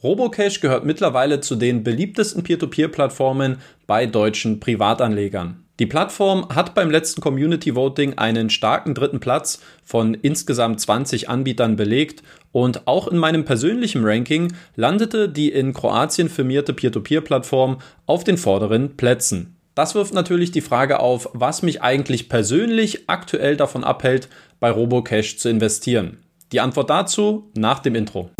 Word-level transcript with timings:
Robocash 0.00 0.60
gehört 0.60 0.84
mittlerweile 0.84 1.40
zu 1.40 1.56
den 1.56 1.82
beliebtesten 1.82 2.44
Peer-to-Peer-Plattformen 2.44 3.56
bei 3.88 4.06
deutschen 4.06 4.60
Privatanlegern. 4.60 5.64
Die 5.80 5.86
Plattform 5.86 6.48
hat 6.54 6.76
beim 6.76 6.88
letzten 6.88 7.20
Community 7.20 7.74
Voting 7.74 8.16
einen 8.16 8.48
starken 8.48 8.94
dritten 8.94 9.18
Platz 9.18 9.60
von 9.82 10.14
insgesamt 10.14 10.80
20 10.80 11.28
Anbietern 11.28 11.74
belegt 11.74 12.22
und 12.52 12.86
auch 12.86 13.08
in 13.08 13.18
meinem 13.18 13.44
persönlichen 13.44 14.04
Ranking 14.04 14.52
landete 14.76 15.28
die 15.28 15.50
in 15.50 15.72
Kroatien 15.72 16.28
firmierte 16.28 16.74
Peer-to-Peer-Plattform 16.74 17.78
auf 18.06 18.22
den 18.22 18.38
vorderen 18.38 18.96
Plätzen. 18.96 19.56
Das 19.74 19.96
wirft 19.96 20.14
natürlich 20.14 20.52
die 20.52 20.60
Frage 20.60 21.00
auf, 21.00 21.28
was 21.32 21.62
mich 21.62 21.82
eigentlich 21.82 22.28
persönlich 22.28 23.08
aktuell 23.08 23.56
davon 23.56 23.82
abhält, 23.82 24.28
bei 24.60 24.70
Robocash 24.70 25.38
zu 25.38 25.48
investieren. 25.48 26.18
Die 26.52 26.60
Antwort 26.60 26.88
dazu 26.88 27.50
nach 27.56 27.80
dem 27.80 27.96
Intro. 27.96 28.30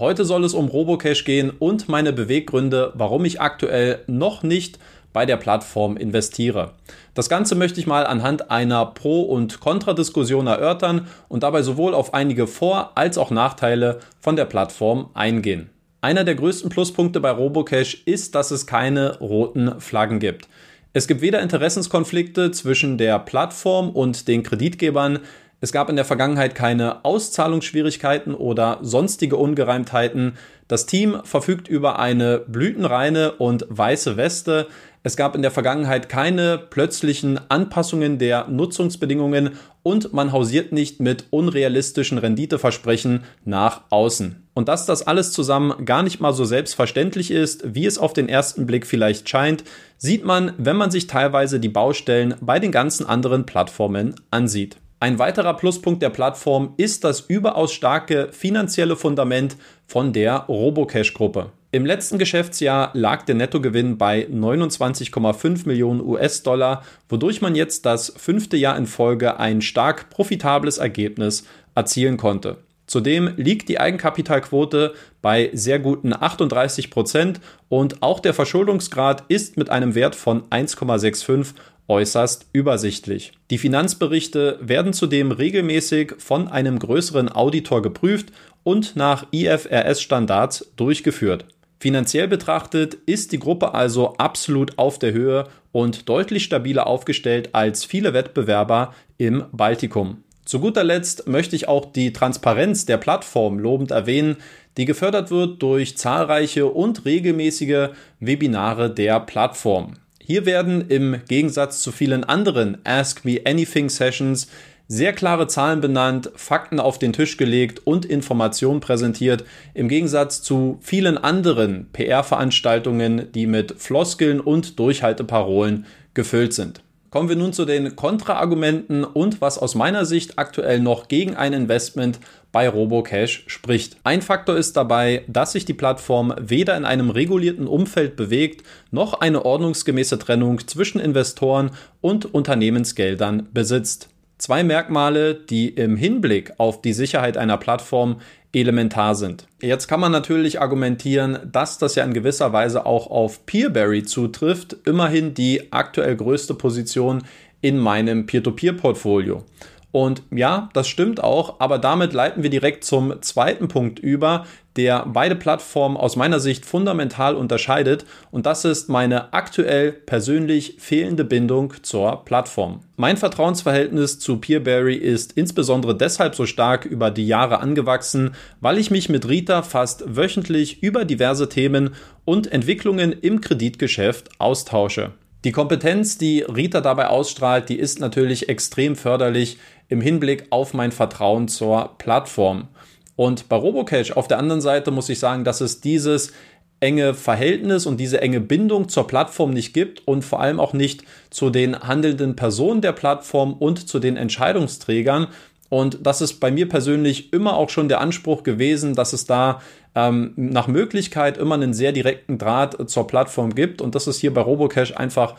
Heute 0.00 0.24
soll 0.24 0.44
es 0.44 0.54
um 0.54 0.68
Robocash 0.68 1.24
gehen 1.24 1.50
und 1.50 1.88
meine 1.88 2.12
Beweggründe, 2.12 2.92
warum 2.94 3.24
ich 3.24 3.40
aktuell 3.40 3.98
noch 4.06 4.44
nicht 4.44 4.78
bei 5.12 5.26
der 5.26 5.36
Plattform 5.36 5.96
investiere. 5.96 6.74
Das 7.14 7.28
Ganze 7.28 7.56
möchte 7.56 7.80
ich 7.80 7.88
mal 7.88 8.06
anhand 8.06 8.48
einer 8.48 8.86
Pro- 8.86 9.22
und 9.22 9.58
Kontradiskussion 9.58 10.46
erörtern 10.46 11.08
und 11.28 11.42
dabei 11.42 11.62
sowohl 11.62 11.94
auf 11.94 12.14
einige 12.14 12.46
Vor- 12.46 12.92
als 12.94 13.18
auch 13.18 13.32
Nachteile 13.32 13.98
von 14.20 14.36
der 14.36 14.44
Plattform 14.44 15.10
eingehen. 15.14 15.70
Einer 16.00 16.22
der 16.22 16.36
größten 16.36 16.70
Pluspunkte 16.70 17.18
bei 17.18 17.32
Robocash 17.32 18.02
ist, 18.04 18.36
dass 18.36 18.52
es 18.52 18.68
keine 18.68 19.18
roten 19.18 19.80
Flaggen 19.80 20.20
gibt. 20.20 20.48
Es 20.92 21.08
gibt 21.08 21.22
weder 21.22 21.40
Interessenskonflikte 21.40 22.52
zwischen 22.52 22.98
der 22.98 23.18
Plattform 23.18 23.90
und 23.90 24.28
den 24.28 24.44
Kreditgebern, 24.44 25.18
es 25.60 25.72
gab 25.72 25.90
in 25.90 25.96
der 25.96 26.04
Vergangenheit 26.04 26.54
keine 26.54 27.04
Auszahlungsschwierigkeiten 27.04 28.34
oder 28.34 28.78
sonstige 28.82 29.36
Ungereimtheiten. 29.36 30.34
Das 30.68 30.86
Team 30.86 31.20
verfügt 31.24 31.66
über 31.66 31.98
eine 31.98 32.38
blütenreine 32.38 33.32
und 33.32 33.66
weiße 33.68 34.16
Weste. 34.16 34.68
Es 35.02 35.16
gab 35.16 35.34
in 35.34 35.42
der 35.42 35.50
Vergangenheit 35.50 36.08
keine 36.08 36.58
plötzlichen 36.58 37.40
Anpassungen 37.48 38.18
der 38.18 38.46
Nutzungsbedingungen 38.46 39.52
und 39.82 40.12
man 40.12 40.30
hausiert 40.30 40.70
nicht 40.70 41.00
mit 41.00 41.24
unrealistischen 41.30 42.18
Renditeversprechen 42.18 43.24
nach 43.44 43.82
außen. 43.90 44.46
Und 44.54 44.68
dass 44.68 44.86
das 44.86 45.06
alles 45.06 45.32
zusammen 45.32 45.84
gar 45.84 46.04
nicht 46.04 46.20
mal 46.20 46.34
so 46.34 46.44
selbstverständlich 46.44 47.32
ist, 47.32 47.74
wie 47.74 47.86
es 47.86 47.98
auf 47.98 48.12
den 48.12 48.28
ersten 48.28 48.66
Blick 48.66 48.86
vielleicht 48.86 49.28
scheint, 49.28 49.64
sieht 49.96 50.24
man, 50.24 50.52
wenn 50.56 50.76
man 50.76 50.92
sich 50.92 51.08
teilweise 51.08 51.58
die 51.58 51.68
Baustellen 51.68 52.34
bei 52.40 52.60
den 52.60 52.70
ganzen 52.70 53.06
anderen 53.06 53.44
Plattformen 53.44 54.14
ansieht. 54.30 54.76
Ein 55.00 55.20
weiterer 55.20 55.54
Pluspunkt 55.54 56.02
der 56.02 56.10
Plattform 56.10 56.74
ist 56.76 57.04
das 57.04 57.20
überaus 57.20 57.72
starke 57.72 58.30
finanzielle 58.32 58.96
Fundament 58.96 59.56
von 59.86 60.12
der 60.12 60.38
Robocash-Gruppe. 60.48 61.52
Im 61.70 61.86
letzten 61.86 62.18
Geschäftsjahr 62.18 62.90
lag 62.94 63.24
der 63.24 63.36
Nettogewinn 63.36 63.96
bei 63.96 64.26
29,5 64.26 65.68
Millionen 65.68 66.00
US-Dollar, 66.00 66.82
wodurch 67.08 67.40
man 67.40 67.54
jetzt 67.54 67.86
das 67.86 68.12
fünfte 68.16 68.56
Jahr 68.56 68.76
in 68.76 68.86
Folge 68.86 69.38
ein 69.38 69.60
stark 69.60 70.10
profitables 70.10 70.78
Ergebnis 70.78 71.44
erzielen 71.76 72.16
konnte. 72.16 72.56
Zudem 72.88 73.34
liegt 73.36 73.68
die 73.68 73.78
Eigenkapitalquote 73.78 74.94
bei 75.22 75.50
sehr 75.52 75.78
guten 75.78 76.14
38 76.14 76.90
Prozent 76.90 77.38
und 77.68 78.02
auch 78.02 78.18
der 78.18 78.32
Verschuldungsgrad 78.34 79.24
ist 79.28 79.58
mit 79.58 79.68
einem 79.68 79.94
Wert 79.94 80.16
von 80.16 80.42
1,65 80.44 81.54
äußerst 81.88 82.46
übersichtlich. 82.52 83.32
Die 83.50 83.58
Finanzberichte 83.58 84.58
werden 84.60 84.92
zudem 84.92 85.32
regelmäßig 85.32 86.14
von 86.18 86.48
einem 86.48 86.78
größeren 86.78 87.30
Auditor 87.30 87.82
geprüft 87.82 88.28
und 88.62 88.96
nach 88.96 89.26
IFRS-Standards 89.32 90.72
durchgeführt. 90.76 91.46
Finanziell 91.80 92.28
betrachtet 92.28 92.94
ist 93.06 93.32
die 93.32 93.38
Gruppe 93.38 93.74
also 93.74 94.14
absolut 94.16 94.78
auf 94.78 94.98
der 94.98 95.12
Höhe 95.12 95.46
und 95.70 96.08
deutlich 96.08 96.44
stabiler 96.44 96.86
aufgestellt 96.86 97.50
als 97.52 97.84
viele 97.84 98.12
Wettbewerber 98.14 98.94
im 99.16 99.44
Baltikum. 99.52 100.24
Zu 100.44 100.60
guter 100.60 100.82
Letzt 100.82 101.28
möchte 101.28 101.54
ich 101.54 101.68
auch 101.68 101.92
die 101.92 102.12
Transparenz 102.12 102.86
der 102.86 102.96
Plattform 102.96 103.58
lobend 103.58 103.90
erwähnen, 103.90 104.38
die 104.76 104.86
gefördert 104.86 105.30
wird 105.30 105.62
durch 105.62 105.96
zahlreiche 105.96 106.66
und 106.66 107.04
regelmäßige 107.04 107.90
Webinare 108.18 108.90
der 108.92 109.20
Plattform. 109.20 109.94
Hier 110.30 110.44
werden 110.44 110.90
im 110.90 111.22
Gegensatz 111.26 111.80
zu 111.80 111.90
vielen 111.90 112.22
anderen 112.22 112.76
Ask 112.84 113.24
Me 113.24 113.40
Anything 113.46 113.88
Sessions 113.88 114.48
sehr 114.86 115.14
klare 115.14 115.46
Zahlen 115.46 115.80
benannt, 115.80 116.30
Fakten 116.34 116.80
auf 116.80 116.98
den 116.98 117.14
Tisch 117.14 117.38
gelegt 117.38 117.80
und 117.86 118.04
Informationen 118.04 118.80
präsentiert, 118.80 119.44
im 119.72 119.88
Gegensatz 119.88 120.42
zu 120.42 120.76
vielen 120.82 121.16
anderen 121.16 121.88
PR-Veranstaltungen, 121.94 123.32
die 123.32 123.46
mit 123.46 123.76
Floskeln 123.78 124.40
und 124.40 124.78
Durchhalteparolen 124.78 125.86
gefüllt 126.12 126.52
sind. 126.52 126.82
Kommen 127.08 127.30
wir 127.30 127.36
nun 127.36 127.54
zu 127.54 127.64
den 127.64 127.96
Kontraargumenten 127.96 129.04
und 129.04 129.40
was 129.40 129.56
aus 129.56 129.74
meiner 129.74 130.04
Sicht 130.04 130.38
aktuell 130.38 130.78
noch 130.78 131.08
gegen 131.08 131.36
ein 131.36 131.54
Investment 131.54 132.20
bei 132.52 132.68
Robocash 132.68 133.44
spricht. 133.46 133.96
Ein 134.04 134.22
Faktor 134.22 134.56
ist 134.56 134.76
dabei, 134.76 135.24
dass 135.28 135.52
sich 135.52 135.64
die 135.64 135.74
Plattform 135.74 136.34
weder 136.40 136.76
in 136.76 136.84
einem 136.84 137.10
regulierten 137.10 137.66
Umfeld 137.66 138.16
bewegt, 138.16 138.64
noch 138.90 139.20
eine 139.20 139.44
ordnungsgemäße 139.44 140.18
Trennung 140.18 140.66
zwischen 140.66 141.00
Investoren 141.00 141.70
und 142.00 142.32
Unternehmensgeldern 142.34 143.48
besitzt. 143.52 144.08
Zwei 144.38 144.62
Merkmale, 144.62 145.34
die 145.34 145.68
im 145.68 145.96
Hinblick 145.96 146.52
auf 146.58 146.80
die 146.80 146.92
Sicherheit 146.92 147.36
einer 147.36 147.56
Plattform 147.56 148.20
elementar 148.52 149.14
sind. 149.14 149.46
Jetzt 149.60 149.88
kann 149.88 150.00
man 150.00 150.12
natürlich 150.12 150.60
argumentieren, 150.60 151.38
dass 151.50 151.78
das 151.78 151.96
ja 151.96 152.04
in 152.04 152.14
gewisser 152.14 152.52
Weise 152.52 152.86
auch 152.86 153.10
auf 153.10 153.44
Peerberry 153.46 154.04
zutrifft, 154.04 154.76
immerhin 154.86 155.34
die 155.34 155.72
aktuell 155.72 156.16
größte 156.16 156.54
Position 156.54 157.24
in 157.60 157.78
meinem 157.78 158.26
Peer-to-Peer-Portfolio. 158.26 159.44
Und 159.90 160.22
ja, 160.30 160.68
das 160.74 160.86
stimmt 160.86 161.22
auch, 161.22 161.60
aber 161.60 161.78
damit 161.78 162.12
leiten 162.12 162.42
wir 162.42 162.50
direkt 162.50 162.84
zum 162.84 163.22
zweiten 163.22 163.68
Punkt 163.68 163.98
über, 163.98 164.44
der 164.76 165.06
beide 165.06 165.34
Plattformen 165.34 165.96
aus 165.96 166.14
meiner 166.14 166.40
Sicht 166.40 166.66
fundamental 166.66 167.34
unterscheidet 167.34 168.04
und 168.30 168.44
das 168.44 168.66
ist 168.66 168.88
meine 168.88 169.32
aktuell 169.32 169.92
persönlich 169.92 170.76
fehlende 170.78 171.24
Bindung 171.24 171.72
zur 171.82 172.24
Plattform. 172.24 172.80
Mein 172.96 173.16
Vertrauensverhältnis 173.16 174.18
zu 174.18 174.36
Peerberry 174.36 174.94
ist 174.94 175.32
insbesondere 175.32 175.96
deshalb 175.96 176.34
so 176.34 176.44
stark 176.44 176.84
über 176.84 177.10
die 177.10 177.26
Jahre 177.26 177.60
angewachsen, 177.60 178.34
weil 178.60 178.78
ich 178.78 178.90
mich 178.90 179.08
mit 179.08 179.26
Rita 179.26 179.62
fast 179.62 180.04
wöchentlich 180.16 180.82
über 180.82 181.06
diverse 181.06 181.48
Themen 181.48 181.94
und 182.26 182.52
Entwicklungen 182.52 183.12
im 183.12 183.40
Kreditgeschäft 183.40 184.38
austausche. 184.38 185.12
Die 185.44 185.52
Kompetenz, 185.52 186.18
die 186.18 186.40
Rita 186.40 186.80
dabei 186.80 187.08
ausstrahlt, 187.08 187.68
die 187.68 187.78
ist 187.78 188.00
natürlich 188.00 188.48
extrem 188.48 188.96
förderlich 188.96 189.58
im 189.88 190.00
Hinblick 190.00 190.46
auf 190.50 190.74
mein 190.74 190.90
Vertrauen 190.90 191.46
zur 191.46 191.94
Plattform. 191.98 192.68
Und 193.14 193.48
bei 193.48 193.56
Robocash 193.56 194.12
auf 194.12 194.26
der 194.26 194.38
anderen 194.38 194.60
Seite 194.60 194.90
muss 194.90 195.08
ich 195.08 195.18
sagen, 195.18 195.44
dass 195.44 195.60
es 195.60 195.80
dieses 195.80 196.32
enge 196.80 197.14
Verhältnis 197.14 197.86
und 197.86 197.98
diese 197.98 198.20
enge 198.20 198.40
Bindung 198.40 198.88
zur 198.88 199.06
Plattform 199.06 199.50
nicht 199.50 199.74
gibt 199.74 200.06
und 200.06 200.24
vor 200.24 200.40
allem 200.40 200.60
auch 200.60 200.72
nicht 200.72 201.02
zu 201.30 201.50
den 201.50 201.78
handelnden 201.80 202.36
Personen 202.36 202.80
der 202.80 202.92
Plattform 202.92 203.52
und 203.54 203.88
zu 203.88 203.98
den 203.98 204.16
Entscheidungsträgern. 204.16 205.28
Und 205.68 206.06
das 206.06 206.20
ist 206.20 206.40
bei 206.40 206.50
mir 206.50 206.68
persönlich 206.68 207.32
immer 207.32 207.56
auch 207.56 207.68
schon 207.68 207.88
der 207.88 208.00
Anspruch 208.00 208.42
gewesen, 208.42 208.94
dass 208.94 209.12
es 209.12 209.26
da 209.26 209.60
ähm, 209.94 210.32
nach 210.36 210.66
Möglichkeit 210.66 211.36
immer 211.36 211.56
einen 211.56 211.74
sehr 211.74 211.92
direkten 211.92 212.38
Draht 212.38 212.88
zur 212.90 213.06
Plattform 213.06 213.54
gibt. 213.54 213.82
Und 213.82 213.94
das 213.94 214.06
ist 214.06 214.18
hier 214.20 214.32
bei 214.32 214.40
Robocash 214.40 214.96
einfach 214.96 215.34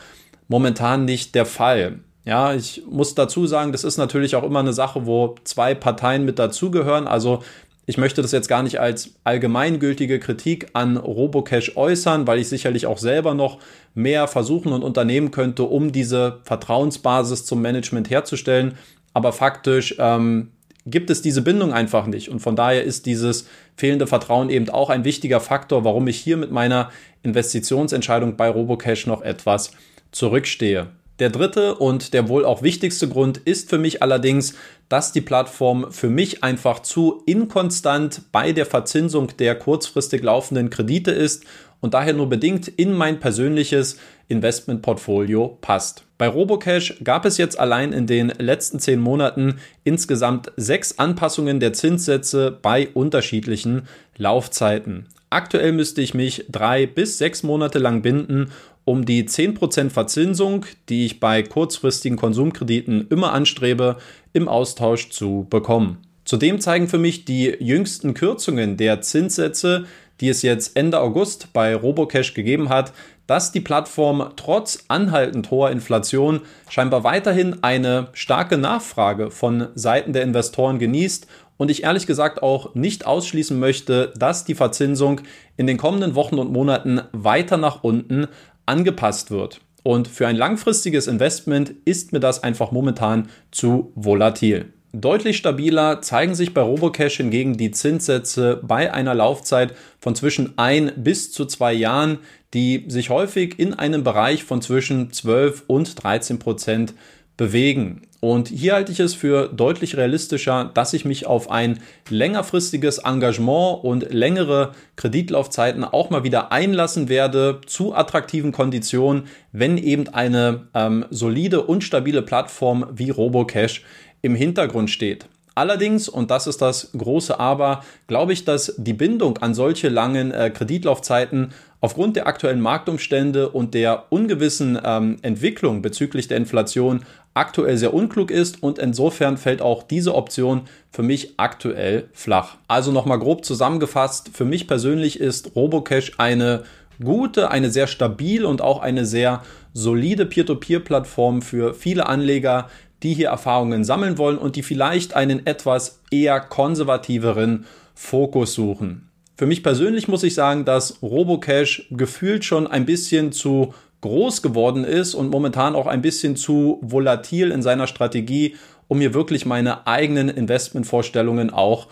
momentan 0.47 1.05
nicht 1.05 1.33
der 1.35 1.45
Fall. 1.45 1.99
Ja, 2.25 2.53
ich 2.53 2.83
muss 2.87 3.15
dazu 3.15 3.47
sagen, 3.47 3.71
das 3.71 3.83
ist 3.83 3.97
natürlich 3.97 4.35
auch 4.35 4.43
immer 4.43 4.59
eine 4.59 4.73
Sache, 4.73 5.05
wo 5.05 5.35
zwei 5.45 5.73
Parteien 5.73 6.25
mit 6.25 6.37
dazugehören. 6.37 7.07
Also 7.07 7.41
ich 7.87 7.97
möchte 7.97 8.21
das 8.21 8.31
jetzt 8.31 8.47
gar 8.47 8.61
nicht 8.61 8.79
als 8.79 9.15
allgemeingültige 9.23 10.19
Kritik 10.19 10.67
an 10.73 10.95
Robocash 10.95 11.75
äußern, 11.75 12.27
weil 12.27 12.37
ich 12.37 12.47
sicherlich 12.47 12.85
auch 12.85 12.99
selber 12.99 13.33
noch 13.33 13.57
mehr 13.95 14.27
versuchen 14.27 14.73
und 14.73 14.83
unternehmen 14.83 15.31
könnte, 15.31 15.63
um 15.63 15.91
diese 15.91 16.37
Vertrauensbasis 16.43 17.45
zum 17.45 17.63
Management 17.63 18.11
herzustellen 18.11 18.75
aber 19.19 19.33
faktisch 19.33 19.95
ähm, 19.99 20.51
gibt 20.85 21.09
es 21.09 21.21
diese 21.21 21.41
Bindung 21.41 21.73
einfach 21.73 22.07
nicht. 22.07 22.29
Und 22.29 22.39
von 22.39 22.55
daher 22.55 22.83
ist 22.83 23.05
dieses 23.05 23.47
fehlende 23.75 24.07
Vertrauen 24.07 24.49
eben 24.49 24.69
auch 24.69 24.89
ein 24.89 25.03
wichtiger 25.03 25.41
Faktor, 25.41 25.83
warum 25.83 26.07
ich 26.07 26.17
hier 26.17 26.37
mit 26.37 26.51
meiner 26.51 26.89
Investitionsentscheidung 27.21 28.37
bei 28.37 28.49
Robocash 28.49 29.07
noch 29.07 29.21
etwas 29.21 29.71
zurückstehe. 30.11 30.87
Der 31.19 31.29
dritte 31.29 31.75
und 31.75 32.13
der 32.13 32.29
wohl 32.29 32.45
auch 32.45 32.63
wichtigste 32.63 33.09
Grund 33.09 33.39
ist 33.39 33.69
für 33.69 33.77
mich 33.77 34.01
allerdings, 34.01 34.53
dass 34.87 35.11
die 35.11 35.19
Plattform 35.19 35.91
für 35.91 36.09
mich 36.09 36.45
einfach 36.45 36.79
zu 36.79 37.23
inkonstant 37.25 38.21
bei 38.31 38.53
der 38.53 38.65
Verzinsung 38.65 39.35
der 39.37 39.55
kurzfristig 39.55 40.23
laufenden 40.23 40.69
Kredite 40.69 41.11
ist 41.11 41.43
und 41.81 41.93
daher 41.93 42.13
nur 42.13 42.29
bedingt 42.29 42.69
in 42.69 42.93
mein 42.93 43.19
persönliches 43.19 43.97
Investmentportfolio 44.29 45.57
passt. 45.59 46.05
Bei 46.19 46.27
Robocash 46.27 46.95
gab 47.01 47.23
es 47.23 47.37
jetzt 47.37 47.57
allein 47.57 47.93
in 47.93 48.05
den 48.05 48.27
letzten 48.27 48.79
zehn 48.79 48.99
Monaten 48.99 49.55
insgesamt 49.85 50.51
sechs 50.57 50.99
Anpassungen 50.99 51.61
der 51.61 51.71
Zinssätze 51.71 52.51
bei 52.61 52.89
unterschiedlichen 52.89 53.83
Laufzeiten. 54.17 55.05
Aktuell 55.29 55.71
müsste 55.71 56.01
ich 56.01 56.13
mich 56.13 56.43
drei 56.51 56.85
bis 56.87 57.19
sechs 57.19 57.41
Monate 57.41 57.79
lang 57.79 58.01
binden, 58.01 58.51
um 58.83 59.05
die 59.05 59.23
10% 59.23 59.91
Verzinsung, 59.91 60.65
die 60.89 61.05
ich 61.05 61.21
bei 61.21 61.41
kurzfristigen 61.41 62.17
Konsumkrediten 62.17 63.07
immer 63.09 63.31
anstrebe, 63.31 63.95
im 64.33 64.49
Austausch 64.49 65.11
zu 65.11 65.47
bekommen. 65.49 65.99
Zudem 66.25 66.59
zeigen 66.59 66.89
für 66.89 66.97
mich 66.97 67.23
die 67.23 67.55
jüngsten 67.61 68.13
Kürzungen 68.13 68.75
der 68.75 68.99
Zinssätze, 68.99 69.85
die 70.21 70.29
es 70.29 70.41
jetzt 70.41 70.75
Ende 70.75 70.99
August 70.99 71.53
bei 71.53 71.75
Robocash 71.75 72.33
gegeben 72.33 72.69
hat, 72.69 72.93
dass 73.27 73.51
die 73.51 73.61
Plattform 73.61 74.31
trotz 74.35 74.85
anhaltend 74.87 75.51
hoher 75.51 75.69
Inflation 75.69 76.41
scheinbar 76.67 77.03
weiterhin 77.03 77.61
eine 77.61 78.07
starke 78.13 78.57
Nachfrage 78.57 79.29
von 79.29 79.67
Seiten 79.75 80.13
der 80.13 80.23
Investoren 80.23 80.79
genießt 80.79 81.27
und 81.57 81.69
ich 81.69 81.83
ehrlich 81.83 82.07
gesagt 82.07 82.41
auch 82.41 82.73
nicht 82.73 83.05
ausschließen 83.05 83.59
möchte, 83.59 84.13
dass 84.17 84.45
die 84.45 84.55
Verzinsung 84.55 85.21
in 85.57 85.67
den 85.67 85.77
kommenden 85.77 86.15
Wochen 86.15 86.39
und 86.39 86.51
Monaten 86.51 87.01
weiter 87.11 87.57
nach 87.57 87.83
unten 87.83 88.27
angepasst 88.65 89.29
wird. 89.29 89.61
Und 89.83 90.07
für 90.07 90.27
ein 90.27 90.35
langfristiges 90.35 91.07
Investment 91.07 91.73
ist 91.85 92.13
mir 92.13 92.19
das 92.19 92.43
einfach 92.43 92.71
momentan 92.71 93.29
zu 93.51 93.91
volatil. 93.95 94.73
Deutlich 94.91 95.37
stabiler 95.37 96.01
zeigen 96.01 96.33
sich 96.33 96.55
bei 96.55 96.61
Robocash 96.61 97.17
hingegen 97.17 97.57
die 97.57 97.69
Zinssätze 97.69 98.59
bei 98.63 98.91
einer 98.91 99.13
Laufzeit 99.13 99.75
von 99.99 100.15
zwischen 100.15 100.57
ein 100.57 100.91
bis 100.95 101.31
zu 101.31 101.45
zwei 101.45 101.73
Jahren, 101.73 102.17
die 102.55 102.85
sich 102.87 103.11
häufig 103.11 103.59
in 103.59 103.75
einem 103.75 104.03
Bereich 104.03 104.43
von 104.43 104.63
zwischen 104.63 105.13
12 105.13 105.65
und 105.67 106.03
13 106.03 106.39
Prozent 106.39 106.95
bewegen. 107.37 108.01
Und 108.19 108.49
hier 108.49 108.73
halte 108.73 108.91
ich 108.91 108.99
es 108.99 109.13
für 109.13 109.47
deutlich 109.47 109.95
realistischer, 109.95 110.71
dass 110.73 110.93
ich 110.93 111.05
mich 111.05 111.25
auf 111.25 111.49
ein 111.49 111.79
längerfristiges 112.09 112.97
Engagement 112.97 113.83
und 113.83 114.11
längere 114.11 114.73
Kreditlaufzeiten 114.97 115.85
auch 115.85 116.09
mal 116.09 116.25
wieder 116.25 116.51
einlassen 116.51 117.07
werde 117.07 117.61
zu 117.65 117.95
attraktiven 117.95 118.51
Konditionen, 118.51 119.27
wenn 119.53 119.77
eben 119.77 120.09
eine 120.09 120.67
ähm, 120.73 121.05
solide 121.11 121.61
und 121.61 121.81
stabile 121.83 122.21
Plattform 122.21 122.87
wie 122.91 123.09
Robocash 123.09 123.83
im 124.21 124.35
Hintergrund 124.35 124.89
steht. 124.89 125.27
Allerdings, 125.55 126.07
und 126.07 126.31
das 126.31 126.47
ist 126.47 126.61
das 126.61 126.91
große 126.97 127.37
Aber, 127.37 127.83
glaube 128.07 128.31
ich, 128.31 128.45
dass 128.45 128.73
die 128.77 128.93
Bindung 128.93 129.39
an 129.39 129.53
solche 129.53 129.89
langen 129.89 130.31
äh, 130.31 130.51
Kreditlaufzeiten 130.51 131.49
aufgrund 131.81 132.15
der 132.15 132.27
aktuellen 132.27 132.61
Marktumstände 132.61 133.49
und 133.49 133.73
der 133.73 134.05
ungewissen 134.09 134.79
ähm, 134.81 135.17
Entwicklung 135.21 135.81
bezüglich 135.81 136.29
der 136.29 136.37
Inflation 136.37 137.01
aktuell 137.33 137.77
sehr 137.77 137.93
unklug 137.93 138.31
ist 138.31 138.63
und 138.63 138.79
insofern 138.79 139.37
fällt 139.37 139.61
auch 139.61 139.83
diese 139.83 140.15
Option 140.15 140.61
für 140.91 141.03
mich 141.03 141.33
aktuell 141.37 142.07
flach. 142.13 142.55
Also 142.69 142.91
nochmal 142.93 143.19
grob 143.19 143.43
zusammengefasst, 143.43 144.29
für 144.33 144.45
mich 144.45 144.67
persönlich 144.67 145.19
ist 145.19 145.55
Robocash 145.55 146.13
eine 146.17 146.63
gute, 147.03 147.51
eine 147.51 147.69
sehr 147.69 147.87
stabile 147.87 148.47
und 148.47 148.61
auch 148.61 148.81
eine 148.81 149.05
sehr 149.05 149.43
solide 149.73 150.25
Peer-to-Peer-Plattform 150.25 151.41
für 151.41 151.73
viele 151.73 152.07
Anleger, 152.07 152.69
die 153.03 153.13
hier 153.13 153.29
Erfahrungen 153.29 153.83
sammeln 153.83 154.17
wollen 154.17 154.37
und 154.37 154.55
die 154.55 154.63
vielleicht 154.63 155.15
einen 155.15 155.45
etwas 155.45 156.01
eher 156.11 156.39
konservativeren 156.39 157.65
Fokus 157.95 158.53
suchen. 158.53 159.09
Für 159.37 159.45
mich 159.45 159.63
persönlich 159.63 160.07
muss 160.07 160.23
ich 160.23 160.33
sagen, 160.33 160.65
dass 160.65 161.01
Robocash 161.01 161.87
gefühlt 161.91 162.43
schon 162.43 162.67
ein 162.67 162.85
bisschen 162.85 163.31
zu 163.31 163.73
groß 164.01 164.41
geworden 164.41 164.83
ist 164.83 165.13
und 165.13 165.29
momentan 165.29 165.75
auch 165.75 165.87
ein 165.87 166.01
bisschen 166.01 166.35
zu 166.35 166.79
volatil 166.81 167.51
in 167.51 167.61
seiner 167.61 167.87
Strategie, 167.87 168.55
um 168.87 168.99
hier 168.99 169.13
wirklich 169.13 169.45
meine 169.45 169.87
eigenen 169.87 170.29
Investmentvorstellungen 170.29 171.51
auch 171.51 171.87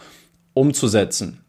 umzusetzen. 0.53 1.41